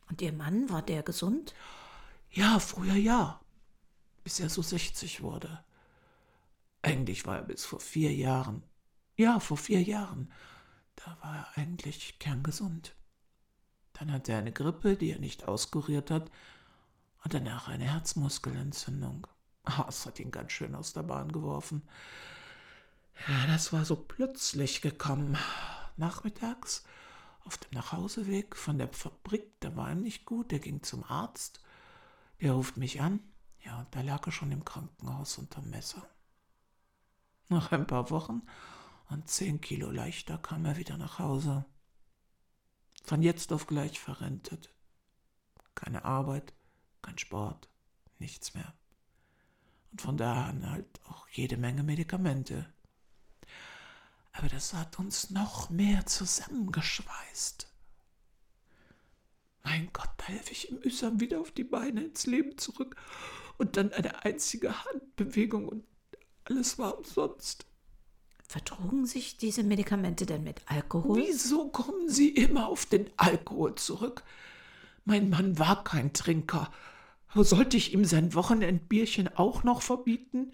Und 0.08 0.22
Ihr 0.22 0.32
Mann, 0.32 0.70
war 0.70 0.82
der 0.82 1.02
gesund? 1.02 1.54
Ja, 2.30 2.58
früher 2.58 2.94
ja. 2.94 3.40
Bis 4.24 4.40
er 4.40 4.48
so 4.48 4.62
60 4.62 5.22
wurde. 5.22 5.62
Eigentlich 6.82 7.26
war 7.26 7.36
er 7.36 7.42
bis 7.42 7.64
vor 7.64 7.80
vier 7.80 8.14
Jahren. 8.14 8.62
Ja, 9.16 9.40
vor 9.40 9.56
vier 9.56 9.82
Jahren. 9.82 10.30
Da 10.96 11.16
war 11.20 11.36
er 11.36 11.58
eigentlich 11.58 12.18
kerngesund. 12.18 12.94
Dann 13.94 14.12
hatte 14.12 14.32
er 14.32 14.38
eine 14.38 14.52
Grippe, 14.52 14.96
die 14.96 15.10
er 15.10 15.18
nicht 15.18 15.48
auskuriert 15.48 16.10
hat, 16.10 16.30
und 17.24 17.34
danach 17.34 17.66
eine 17.68 17.84
Herzmuskelentzündung. 17.84 19.26
Ah, 19.64 19.86
es 19.88 20.06
hat 20.06 20.20
ihn 20.20 20.30
ganz 20.30 20.52
schön 20.52 20.74
aus 20.74 20.92
der 20.92 21.02
Bahn 21.02 21.32
geworfen. 21.32 21.82
Ja, 23.26 23.46
das 23.48 23.72
war 23.72 23.84
so 23.84 23.96
plötzlich 23.96 24.80
gekommen. 24.80 25.36
Nachmittags 25.98 26.84
auf 27.44 27.58
dem 27.58 27.72
Nachhauseweg 27.72 28.56
von 28.56 28.78
der 28.78 28.88
Fabrik, 28.88 29.60
da 29.60 29.74
war 29.76 29.90
ihm 29.90 30.02
nicht 30.02 30.26
gut, 30.26 30.50
der 30.50 30.58
ging 30.58 30.82
zum 30.82 31.04
Arzt. 31.04 31.60
Der 32.40 32.52
ruft 32.52 32.76
mich 32.76 33.00
an. 33.00 33.20
Ja, 33.64 33.86
da 33.90 34.00
lag 34.02 34.26
er 34.26 34.32
schon 34.32 34.52
im 34.52 34.64
Krankenhaus 34.64 35.38
unterm 35.38 35.70
Messer. 35.70 36.08
Nach 37.48 37.72
ein 37.72 37.86
paar 37.86 38.10
Wochen 38.10 38.42
und 39.08 39.28
zehn 39.28 39.60
Kilo 39.60 39.90
leichter 39.90 40.38
kam 40.38 40.64
er 40.64 40.76
wieder 40.76 40.96
nach 40.98 41.18
Hause. 41.18 41.64
Von 43.04 43.22
jetzt 43.22 43.52
auf 43.52 43.66
gleich 43.66 43.98
verrentet. 43.98 44.74
Keine 45.74 46.04
Arbeit, 46.04 46.52
kein 47.00 47.16
Sport, 47.18 47.68
nichts 48.18 48.54
mehr. 48.54 48.74
Und 49.90 50.02
von 50.02 50.16
da 50.16 50.46
an 50.46 50.70
halt 50.70 51.00
auch 51.08 51.26
jede 51.28 51.56
Menge 51.56 51.82
Medikamente. 51.82 52.72
Aber 54.38 54.48
das 54.48 54.72
hat 54.72 55.00
uns 55.00 55.30
noch 55.30 55.68
mehr 55.68 56.06
zusammengeschweißt. 56.06 57.66
Mein 59.64 59.90
Gott, 59.92 60.10
da 60.16 60.26
helfe 60.26 60.52
ich 60.52 60.70
ihm 60.70 60.78
mühsam 60.78 61.18
wieder 61.18 61.40
auf 61.40 61.50
die 61.50 61.64
Beine 61.64 62.04
ins 62.04 62.24
Leben 62.24 62.56
zurück. 62.56 62.94
Und 63.56 63.76
dann 63.76 63.92
eine 63.92 64.24
einzige 64.24 64.84
Handbewegung 64.84 65.68
und 65.68 65.84
alles 66.44 66.78
war 66.78 66.96
umsonst. 66.96 67.66
Vertrugen 68.46 69.06
sich 69.06 69.38
diese 69.38 69.64
Medikamente 69.64 70.24
denn 70.24 70.44
mit 70.44 70.62
Alkohol? 70.66 71.18
Wieso 71.18 71.68
kommen 71.70 72.08
Sie 72.08 72.28
immer 72.28 72.68
auf 72.68 72.86
den 72.86 73.10
Alkohol 73.16 73.74
zurück? 73.74 74.22
Mein 75.04 75.30
Mann 75.30 75.58
war 75.58 75.82
kein 75.82 76.12
Trinker. 76.12 76.70
Sollte 77.34 77.76
ich 77.76 77.92
ihm 77.92 78.04
sein 78.04 78.34
Wochenendbierchen 78.34 79.34
auch 79.36 79.64
noch 79.64 79.82
verbieten? 79.82 80.52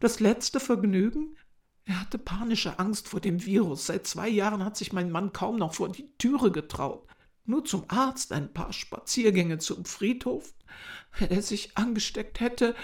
Das 0.00 0.20
letzte 0.20 0.58
Vergnügen? 0.58 1.36
Er 1.86 2.00
hatte 2.00 2.18
panische 2.18 2.78
Angst 2.80 3.08
vor 3.08 3.20
dem 3.20 3.44
Virus. 3.44 3.86
Seit 3.86 4.06
zwei 4.06 4.28
Jahren 4.28 4.64
hat 4.64 4.76
sich 4.76 4.92
mein 4.92 5.10
Mann 5.10 5.32
kaum 5.32 5.56
noch 5.56 5.74
vor 5.74 5.88
die 5.88 6.10
Türe 6.18 6.50
getraut. 6.50 7.06
Nur 7.44 7.64
zum 7.64 7.84
Arzt, 7.88 8.32
ein 8.32 8.52
paar 8.52 8.72
Spaziergänge 8.72 9.58
zum 9.58 9.84
Friedhof. 9.84 10.52
Wenn 11.16 11.30
er 11.30 11.42
sich 11.42 11.76
angesteckt 11.78 12.40
hätte, 12.40 12.74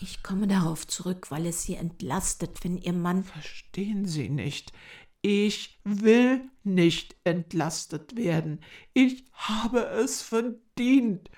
ich 0.00 0.22
komme 0.22 0.46
darauf 0.46 0.86
zurück, 0.86 1.32
weil 1.32 1.46
es 1.46 1.64
Sie 1.64 1.74
entlastet, 1.74 2.62
wenn 2.62 2.78
Ihr 2.78 2.92
Mann. 2.92 3.24
Verstehen 3.24 4.06
Sie 4.06 4.28
nicht. 4.28 4.72
Ich 5.20 5.80
will 5.82 6.48
nicht 6.62 7.16
entlastet 7.24 8.14
werden. 8.14 8.60
Ich 8.94 9.24
habe 9.32 9.80
es 9.86 10.22
verdient. 10.22 11.28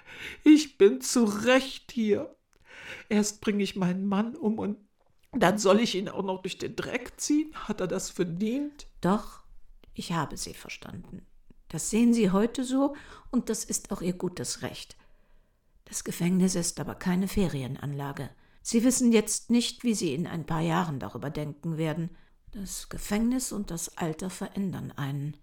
Ich 0.44 0.76
bin 0.76 1.00
zu 1.00 1.24
Recht 1.24 1.92
hier. 1.92 2.36
Erst 3.08 3.40
bringe 3.40 3.62
ich 3.62 3.76
meinen 3.76 4.06
Mann 4.06 4.36
um 4.36 4.58
und 4.58 4.76
dann 5.32 5.58
soll 5.58 5.80
ich 5.80 5.94
ihn 5.94 6.08
auch 6.08 6.22
noch 6.22 6.42
durch 6.42 6.58
den 6.58 6.76
Dreck 6.76 7.20
ziehen? 7.20 7.52
Hat 7.54 7.80
er 7.80 7.86
das 7.86 8.10
verdient? 8.10 8.86
Doch, 9.00 9.42
ich 9.94 10.12
habe 10.12 10.36
Sie 10.36 10.54
verstanden. 10.54 11.26
Das 11.68 11.90
sehen 11.90 12.14
Sie 12.14 12.30
heute 12.30 12.64
so 12.64 12.94
und 13.30 13.50
das 13.50 13.64
ist 13.64 13.90
auch 13.92 14.00
Ihr 14.00 14.14
gutes 14.14 14.62
Recht. 14.62 14.96
Das 15.84 16.04
Gefängnis 16.04 16.54
ist 16.54 16.80
aber 16.80 16.94
keine 16.94 17.28
Ferienanlage. 17.28 18.30
Sie 18.62 18.84
wissen 18.84 19.12
jetzt 19.12 19.50
nicht, 19.50 19.84
wie 19.84 19.94
Sie 19.94 20.14
in 20.14 20.26
ein 20.26 20.44
paar 20.44 20.60
Jahren 20.60 20.98
darüber 20.98 21.30
denken 21.30 21.78
werden. 21.78 22.10
Das 22.52 22.88
Gefängnis 22.88 23.52
und 23.52 23.70
das 23.70 23.96
Alter 23.96 24.30
verändern 24.30 24.92
einen. 24.92 25.36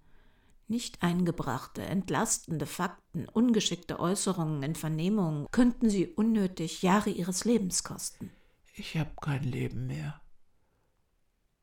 Nicht 0.68 1.04
eingebrachte, 1.04 1.84
entlastende 1.84 2.66
Fakten, 2.66 3.28
ungeschickte 3.30 4.00
Äußerungen 4.00 4.64
in 4.64 4.74
Vernehmungen 4.74 5.48
könnten 5.52 5.90
Sie 5.90 6.08
unnötig 6.08 6.82
Jahre 6.82 7.12
Ihres 7.12 7.46
Lebens 7.46 7.84
kosten. 7.84 8.32
Ich 8.78 8.98
habe 8.98 9.12
kein 9.22 9.44
Leben 9.44 9.88
mehr. 9.88 10.22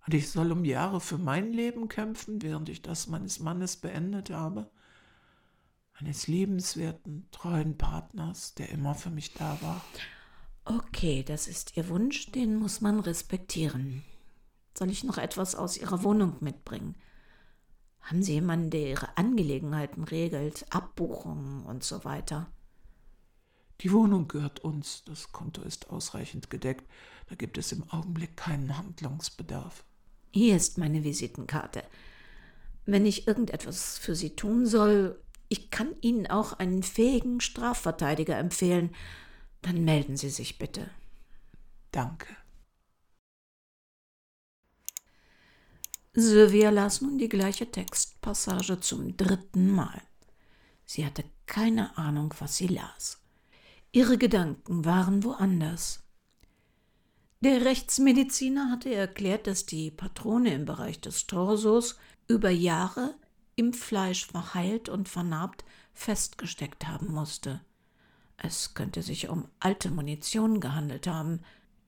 Und 0.07 0.15
ich 0.15 0.31
soll 0.31 0.51
um 0.51 0.65
Jahre 0.65 1.01
für 1.01 1.19
mein 1.19 1.53
Leben 1.53 1.89
kämpfen, 1.89 2.41
während 2.41 2.71
ich 2.71 2.81
das 2.81 3.07
meines 3.07 3.39
Mannes 3.39 3.77
beendet 3.77 4.31
habe? 4.31 4.71
Eines 5.93 6.27
liebenswerten, 6.27 7.29
treuen 7.31 7.77
Partners, 7.77 8.55
der 8.55 8.71
immer 8.71 8.95
für 8.95 9.11
mich 9.11 9.35
da 9.35 9.59
war. 9.61 9.85
Okay, 10.65 11.23
das 11.23 11.49
ist 11.49 11.77
Ihr 11.77 11.89
Wunsch, 11.91 12.33
den 12.33 12.57
muss 12.57 12.81
man 12.81 12.99
respektieren. 12.99 14.03
Soll 14.77 14.91
ich 14.91 15.05
noch 15.05 15.19
etwas 15.19 15.55
aus 15.55 15.77
Ihrer 15.77 16.03
Wohnung 16.03 16.37
mitbringen? 16.41 16.97
Haben 18.01 18.23
Sie 18.23 18.33
jemanden, 18.33 18.71
der 18.71 18.89
Ihre 18.89 19.19
Angelegenheiten 19.19 20.05
regelt, 20.05 20.65
Abbuchungen 20.71 21.65
und 21.65 21.85
so 21.85 22.05
weiter? 22.05 22.51
Die 23.83 23.91
Wohnung 23.91 24.29
gehört 24.29 24.61
uns, 24.61 25.03
das 25.05 25.33
Konto 25.33 25.63
ist 25.63 25.91
ausreichend 25.91 26.51
gedeckt, 26.51 26.89
da 27.29 27.35
gibt 27.35 27.59
es 27.59 27.73
im 27.73 27.83
Augenblick 27.91 28.37
keinen 28.37 28.79
Handlungsbedarf. 28.79 29.85
Hier 30.31 30.57
ist 30.57 30.79
meine 30.79 31.03
Visitenkarte. 31.03 31.83
Wenn 32.87 33.07
ich 33.07 33.27
irgendetwas 33.27 33.99
für 33.99 34.15
Sie 34.15 34.37
tun 34.37 34.67
soll, 34.67 35.21
ich 35.49 35.71
kann 35.71 35.95
Ihnen 36.01 36.29
auch 36.29 36.55
einen 36.55 36.83
fähigen 36.83 37.41
Strafverteidiger 37.41 38.39
empfehlen, 38.39 38.95
dann 39.63 39.85
melden 39.85 40.17
Sie 40.17 40.31
sich 40.31 40.59
bitte. 40.59 40.89
Danke. 41.91 42.29
Sylvia 46.15 46.71
las 46.71 47.01
nun 47.01 47.19
die 47.19 47.29
gleiche 47.29 47.71
Textpassage 47.71 48.81
zum 48.81 49.17
dritten 49.17 49.71
Mal. 49.71 50.03
Sie 50.85 51.05
hatte 51.05 51.25
keine 51.47 51.97
Ahnung, 51.97 52.35
was 52.39 52.57
sie 52.59 52.67
las. 52.69 53.22
Ihre 53.95 54.17
Gedanken 54.17 54.87
waren 54.87 55.23
woanders. 55.23 56.03
Der 57.43 57.67
Rechtsmediziner 57.67 58.71
hatte 58.71 58.95
erklärt, 58.95 59.47
dass 59.47 59.67
die 59.67 59.91
Patrone 59.91 60.55
im 60.55 60.65
Bereich 60.65 60.99
des 60.99 61.27
Torsos 61.27 61.99
über 62.27 62.49
Jahre 62.49 63.15
im 63.55 63.75
Fleisch 63.75 64.27
verheilt 64.27 64.89
und 64.89 65.11
vernarbt 65.11 65.67
festgesteckt 65.93 66.87
haben 66.87 67.13
musste. 67.13 67.61
Es 68.39 68.73
könnte 68.73 69.03
sich 69.03 69.29
um 69.29 69.47
alte 69.61 69.91
Munition 69.91 70.61
gehandelt 70.61 71.07
haben. 71.07 71.41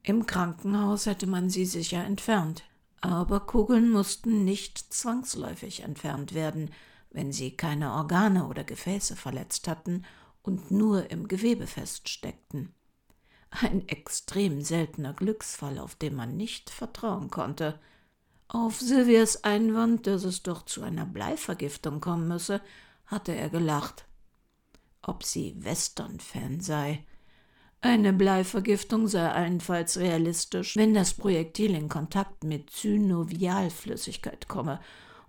Im 0.02 0.26
Krankenhaus 0.26 1.06
hätte 1.06 1.26
man 1.26 1.48
sie 1.48 1.64
sicher 1.64 2.04
entfernt. 2.04 2.64
Aber 3.00 3.40
Kugeln 3.40 3.90
mussten 3.90 4.44
nicht 4.44 4.92
zwangsläufig 4.92 5.80
entfernt 5.80 6.34
werden, 6.34 6.70
wenn 7.10 7.32
sie 7.32 7.56
keine 7.56 7.92
Organe 7.92 8.46
oder 8.46 8.62
Gefäße 8.62 9.16
verletzt 9.16 9.68
hatten 9.68 10.04
und 10.44 10.70
nur 10.70 11.10
im 11.10 11.26
Gewebe 11.26 11.66
feststeckten. 11.66 12.72
Ein 13.50 13.88
extrem 13.88 14.60
seltener 14.60 15.12
Glücksfall, 15.12 15.78
auf 15.78 15.96
den 15.96 16.14
man 16.14 16.36
nicht 16.36 16.70
vertrauen 16.70 17.30
konnte. 17.30 17.80
Auf 18.46 18.78
Silvias 18.78 19.42
Einwand, 19.42 20.06
dass 20.06 20.22
es 20.22 20.42
doch 20.42 20.64
zu 20.64 20.82
einer 20.82 21.06
Bleivergiftung 21.06 22.00
kommen 22.00 22.28
müsse, 22.28 22.60
hatte 23.06 23.34
er 23.34 23.48
gelacht. 23.48 24.04
Ob 25.02 25.24
sie 25.24 25.54
Western-Fan 25.58 26.60
sei, 26.60 27.04
eine 27.80 28.14
Bleivergiftung 28.14 29.08
sei 29.08 29.30
allenfalls 29.30 29.98
realistisch, 29.98 30.74
wenn 30.76 30.94
das 30.94 31.12
Projektil 31.12 31.74
in 31.74 31.90
Kontakt 31.90 32.42
mit 32.42 32.70
Synovialflüssigkeit 32.70 34.48
komme 34.48 34.80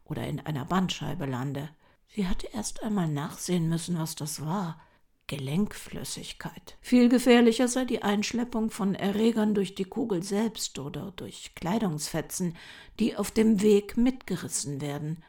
oder 0.06 0.26
in 0.26 0.40
einer 0.40 0.64
Bandscheibe 0.64 1.26
lande. 1.26 1.70
Sie 2.08 2.28
hatte 2.28 2.48
erst 2.54 2.82
einmal 2.82 3.10
nachsehen 3.10 3.68
müssen, 3.68 4.00
was 4.00 4.16
das 4.16 4.46
war. 4.46 4.80
Gelenkflüssigkeit. 5.28 6.78
Viel 6.82 7.10
gefährlicher 7.10 7.68
sei 7.68 7.86
die 7.86 8.04
Einschleppung 8.04 8.70
von 8.70 8.96
Erregern 8.96 9.56
durch 9.56 9.76
die 9.76 9.86
Kugel 9.86 10.24
selbst 10.24 10.78
oder 10.80 11.14
durch 11.16 11.56
Kleidungsfetzen, 11.56 12.56
die 13.00 13.16
auf 13.16 13.32
dem 13.32 13.62
Weg 13.62 13.98
mitgerissen 13.98 14.82
werden. 14.82 15.24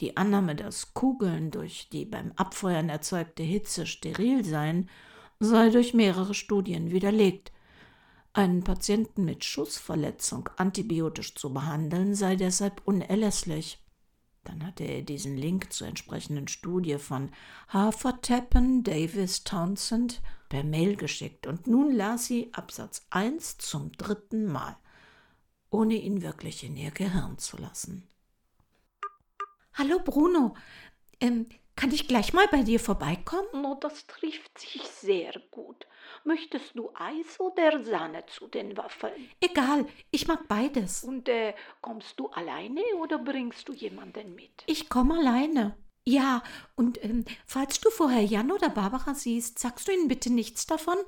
Die 0.00 0.16
Annahme, 0.16 0.54
dass 0.54 0.94
Kugeln 0.94 1.50
durch 1.50 1.88
die 1.90 2.04
beim 2.04 2.32
Abfeuern 2.36 2.88
erzeugte 2.88 3.42
Hitze 3.42 3.86
steril 3.86 4.44
seien 4.44 4.88
sei 5.40 5.70
durch 5.70 5.94
mehrere 5.94 6.34
Studien 6.34 6.90
widerlegt. 6.90 7.50
Einen 8.32 8.62
Patienten 8.62 9.24
mit 9.24 9.44
Schussverletzung 9.44 10.48
antibiotisch 10.56 11.34
zu 11.34 11.52
behandeln, 11.52 12.14
sei 12.14 12.36
deshalb 12.36 12.82
unerlässlich. 12.84 13.78
Dann 14.50 14.66
hatte 14.66 14.82
er 14.82 15.02
diesen 15.02 15.36
Link 15.36 15.72
zur 15.72 15.86
entsprechenden 15.86 16.48
Studie 16.48 16.98
von 16.98 17.30
Hafertappen 17.68 18.82
Davis 18.82 19.44
Townsend 19.44 20.20
per 20.48 20.64
Mail 20.64 20.96
geschickt 20.96 21.46
und 21.46 21.68
nun 21.68 21.92
las 21.94 22.26
sie 22.26 22.52
Absatz 22.52 23.06
1 23.10 23.58
zum 23.58 23.92
dritten 23.92 24.46
Mal, 24.46 24.76
ohne 25.70 25.94
ihn 25.94 26.22
wirklich 26.22 26.64
in 26.64 26.76
ihr 26.76 26.90
Gehirn 26.90 27.38
zu 27.38 27.58
lassen. 27.58 28.08
Hallo 29.74 30.00
Bruno, 30.04 30.56
ähm, 31.20 31.46
kann 31.80 31.92
ich 31.92 32.06
gleich 32.06 32.34
mal 32.34 32.46
bei 32.48 32.62
dir 32.62 32.78
vorbeikommen? 32.78 33.48
No, 33.54 33.74
das 33.80 34.06
trifft 34.06 34.58
sich 34.58 34.82
sehr 34.82 35.32
gut. 35.50 35.86
Möchtest 36.24 36.76
du 36.76 36.90
Eis 36.94 37.40
oder 37.40 37.82
Sahne 37.82 38.26
zu 38.26 38.48
den 38.48 38.76
Waffeln? 38.76 39.30
Egal, 39.40 39.86
ich 40.10 40.28
mag 40.28 40.46
beides. 40.46 41.04
Und 41.04 41.26
äh, 41.30 41.54
kommst 41.80 42.20
du 42.20 42.28
alleine 42.28 42.82
oder 43.00 43.18
bringst 43.18 43.66
du 43.66 43.72
jemanden 43.72 44.34
mit? 44.34 44.62
Ich 44.66 44.90
komme 44.90 45.14
alleine. 45.20 45.74
Ja, 46.04 46.42
und 46.76 47.02
ähm, 47.02 47.24
falls 47.46 47.80
du 47.80 47.88
vorher 47.88 48.24
Jan 48.24 48.52
oder 48.52 48.68
Barbara 48.68 49.14
siehst, 49.14 49.58
sagst 49.58 49.88
du 49.88 49.92
ihnen 49.92 50.08
bitte 50.08 50.30
nichts 50.30 50.66
davon? 50.66 50.98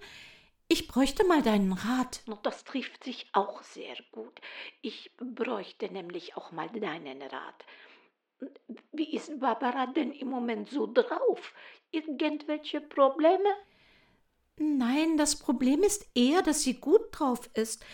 Ich 0.68 0.88
bräuchte 0.88 1.26
mal 1.26 1.42
deinen 1.42 1.74
Rat. 1.74 2.22
No, 2.24 2.38
das 2.42 2.64
trifft 2.64 3.04
sich 3.04 3.26
auch 3.34 3.62
sehr 3.62 3.96
gut. 4.10 4.40
Ich 4.80 5.10
bräuchte 5.18 5.92
nämlich 5.92 6.34
auch 6.38 6.50
mal 6.50 6.70
deinen 6.70 7.20
Rat. 7.20 7.64
Wie 8.92 9.14
ist 9.14 9.38
Barbara 9.40 9.86
denn 9.86 10.12
im 10.12 10.28
Moment 10.28 10.70
so 10.70 10.86
drauf? 10.86 11.52
Irgendwelche 11.90 12.80
Probleme? 12.80 13.48
Nein, 14.58 15.16
das 15.16 15.36
Problem 15.36 15.82
ist 15.82 16.06
eher, 16.14 16.42
dass 16.42 16.62
sie 16.62 16.74
gut 16.74 17.02
drauf 17.12 17.48
ist. 17.54 17.84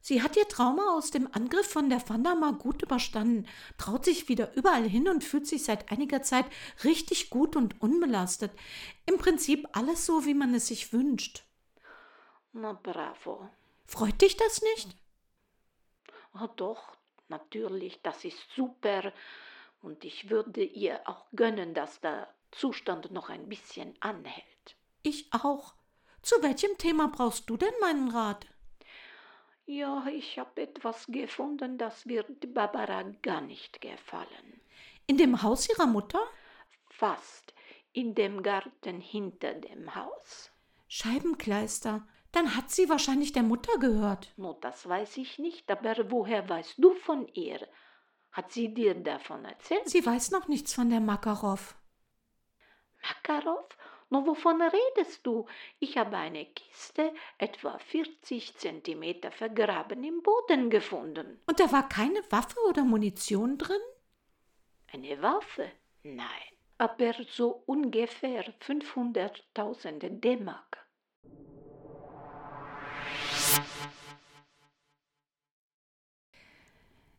Sie 0.00 0.22
hat 0.22 0.36
ihr 0.36 0.46
Trauma 0.46 0.94
aus 0.94 1.10
dem 1.10 1.28
Angriff 1.32 1.68
von 1.68 1.90
der 1.90 1.98
Fandama 1.98 2.52
gut 2.52 2.80
überstanden, 2.80 3.48
traut 3.76 4.04
sich 4.04 4.28
wieder 4.28 4.54
überall 4.54 4.88
hin 4.88 5.08
und 5.08 5.24
fühlt 5.24 5.48
sich 5.48 5.64
seit 5.64 5.90
einiger 5.90 6.22
Zeit 6.22 6.46
richtig 6.84 7.28
gut 7.28 7.56
und 7.56 7.80
unbelastet. 7.82 8.52
Im 9.04 9.18
Prinzip 9.18 9.66
alles 9.72 10.06
so, 10.06 10.24
wie 10.24 10.34
man 10.34 10.54
es 10.54 10.68
sich 10.68 10.92
wünscht. 10.92 11.42
Na 12.52 12.72
bravo. 12.72 13.48
Freut 13.86 14.22
dich 14.22 14.36
das 14.36 14.62
nicht? 14.62 14.96
Oh, 16.34 16.46
doch, 16.54 16.96
natürlich, 17.28 18.00
das 18.02 18.24
ist 18.24 18.38
super. 18.54 19.12
Und 19.86 20.04
ich 20.04 20.30
würde 20.30 20.64
ihr 20.64 21.00
auch 21.08 21.26
gönnen, 21.36 21.72
dass 21.72 22.00
der 22.00 22.26
Zustand 22.50 23.12
noch 23.12 23.28
ein 23.30 23.48
bisschen 23.48 23.94
anhält. 24.00 24.76
Ich 25.04 25.28
auch. 25.30 25.74
Zu 26.22 26.42
welchem 26.42 26.76
Thema 26.76 27.06
brauchst 27.06 27.48
du 27.48 27.56
denn 27.56 27.72
meinen 27.80 28.10
Rat? 28.10 28.48
Ja, 29.64 30.04
ich 30.08 30.40
habe 30.40 30.62
etwas 30.62 31.06
gefunden, 31.06 31.78
das 31.78 32.04
wird 32.04 32.52
Barbara 32.52 33.04
gar 33.22 33.40
nicht 33.40 33.80
gefallen. 33.80 34.60
In 35.06 35.18
dem 35.18 35.44
Haus 35.44 35.68
ihrer 35.68 35.86
Mutter? 35.86 36.20
Fast. 36.88 37.54
In 37.92 38.16
dem 38.16 38.42
Garten 38.42 39.00
hinter 39.00 39.54
dem 39.54 39.94
Haus. 39.94 40.50
Scheibenkleister. 40.88 42.04
Dann 42.32 42.56
hat 42.56 42.72
sie 42.72 42.88
wahrscheinlich 42.88 43.32
der 43.32 43.44
Mutter 43.44 43.78
gehört. 43.78 44.32
No, 44.36 44.58
das 44.60 44.88
weiß 44.88 45.16
ich 45.18 45.38
nicht, 45.38 45.70
aber 45.70 46.10
woher 46.10 46.48
weißt 46.48 46.74
du 46.78 46.92
von 46.94 47.28
ihr? 47.34 47.60
Hat 48.36 48.52
sie 48.52 48.74
dir 48.74 48.94
davon 48.94 49.46
erzählt? 49.46 49.88
Sie 49.88 50.04
weiß 50.04 50.30
noch 50.30 50.46
nichts 50.46 50.74
von 50.74 50.90
der 50.90 51.00
Makarov. 51.00 51.74
Makarov? 53.02 53.66
No, 54.10 54.26
wovon 54.26 54.60
redest 54.60 55.26
du? 55.26 55.46
Ich 55.78 55.96
habe 55.96 56.18
eine 56.18 56.44
Kiste 56.44 57.14
etwa 57.38 57.78
40 57.78 58.58
Zentimeter 58.58 59.30
vergraben 59.30 60.04
im 60.04 60.22
Boden 60.22 60.68
gefunden. 60.68 61.40
Und 61.46 61.58
da 61.58 61.72
war 61.72 61.88
keine 61.88 62.20
Waffe 62.28 62.58
oder 62.68 62.84
Munition 62.84 63.56
drin? 63.56 63.80
Eine 64.92 65.22
Waffe? 65.22 65.72
Nein, 66.02 66.28
aber 66.76 67.14
so 67.30 67.62
ungefähr 67.64 68.44
500.000 68.60 70.20
D-Mark. 70.20 70.85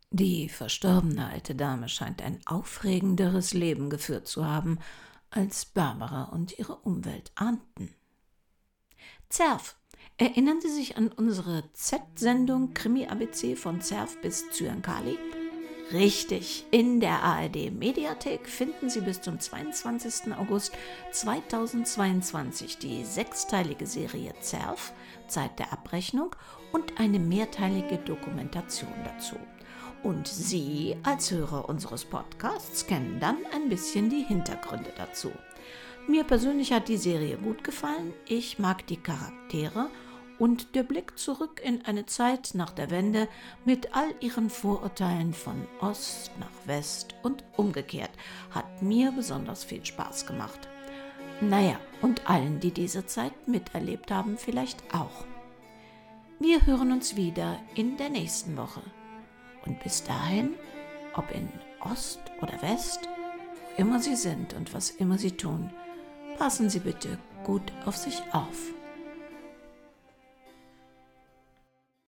Die 0.10 0.48
verstorbene 0.48 1.28
alte 1.28 1.54
Dame 1.54 1.90
scheint 1.90 2.22
ein 2.22 2.40
aufregenderes 2.46 3.54
Leben 3.54 3.90
geführt 3.90 4.28
zu 4.28 4.46
haben, 4.46 4.80
als 5.30 5.66
Barbara 5.66 6.24
und 6.26 6.58
ihre 6.58 6.78
Umwelt 6.78 7.32
ahnten. 7.36 7.94
Zerf, 9.28 9.76
erinnern 10.18 10.62
Sie 10.62 10.70
sich 10.70 10.96
an 10.96 11.10
unsere 11.10 11.64
Z-Sendung 11.74 12.74
Krimi-ABC 12.74 13.58
von 13.58 13.82
Zerf 13.82 14.20
bis 14.22 14.50
Zyankali? 14.52 15.18
Richtig, 15.92 16.66
in 16.72 17.00
der 17.02 17.24
ARD-Mediathek 17.24 18.48
finden 18.48 18.90
Sie 18.90 19.02
bis 19.02 19.22
zum 19.22 19.40
22. 19.40 20.34
August 20.34 20.74
2022 21.12 22.78
die 22.78 23.04
sechsteilige 23.04 23.86
Serie 23.86 24.34
Zerf, 24.40 24.94
Zeit 25.28 25.60
der 25.60 25.72
Abrechnung 25.74 26.36
und 26.72 27.00
eine 27.00 27.20
mehrteilige 27.20 27.98
Dokumentation 27.98 28.94
dazu. 29.06 29.36
Und 30.04 30.28
Sie 30.28 30.96
als 31.04 31.32
Hörer 31.32 31.68
unseres 31.68 32.06
Podcasts 32.06 32.86
kennen 32.88 33.20
dann 33.20 33.38
ein 33.54 33.70
bisschen 33.70 34.10
die 34.10 34.24
Hintergründe 34.24 34.92
dazu. 34.96 35.32
Mir 36.08 36.24
persönlich 36.24 36.72
hat 36.72 36.88
die 36.88 36.98
Serie 36.98 37.38
gut 37.38 37.64
gefallen. 37.64 38.14
Ich 38.28 38.60
mag 38.60 38.88
die 38.88 38.98
Charaktere 38.98 39.90
und 40.40 40.76
der 40.76 40.84
Blick 40.84 41.18
zurück 41.18 41.62
in 41.64 41.84
eine 41.86 42.06
Zeit 42.06 42.52
nach 42.54 42.70
der 42.70 42.92
Wende 42.92 43.28
mit 43.66 43.96
all 43.96 44.14
ihren 44.20 44.50
Vorurteilen 44.50 45.34
von 45.34 45.68
Ost 45.82 46.32
nach 46.40 46.52
West 46.66 47.16
und 47.24 47.44
umgekehrt 47.58 48.12
hat 48.52 48.82
mir 48.82 49.12
besonders 49.12 49.64
viel 49.64 49.84
Spaß 49.84 50.26
gemacht. 50.26 50.68
Naja, 51.42 51.80
und 52.02 52.30
allen, 52.30 52.60
die 52.60 52.72
diese 52.72 53.06
Zeit 53.06 53.48
miterlebt 53.48 54.12
haben, 54.12 54.38
vielleicht 54.38 54.82
auch. 54.94 55.26
Wir 56.40 56.66
hören 56.66 56.92
uns 56.92 57.16
wieder 57.16 57.60
in 57.76 57.98
der 57.98 58.10
nächsten 58.10 58.56
Woche. 58.58 58.82
Und 59.68 59.84
bis 59.84 60.04
dahin, 60.04 60.56
ob 61.16 61.30
in 61.32 61.50
Ost 61.82 62.20
oder 62.42 62.62
West, 62.62 63.02
wo 63.76 63.82
immer 63.82 64.00
Sie 64.00 64.16
sind 64.16 64.54
und 64.54 64.74
was 64.74 64.92
immer 64.92 65.18
Sie 65.18 65.32
tun, 65.32 65.72
passen 66.38 66.70
Sie 66.70 66.80
bitte 66.80 67.18
gut 67.44 67.72
auf 67.86 67.98
sich 67.98 68.22
auf. 68.32 68.77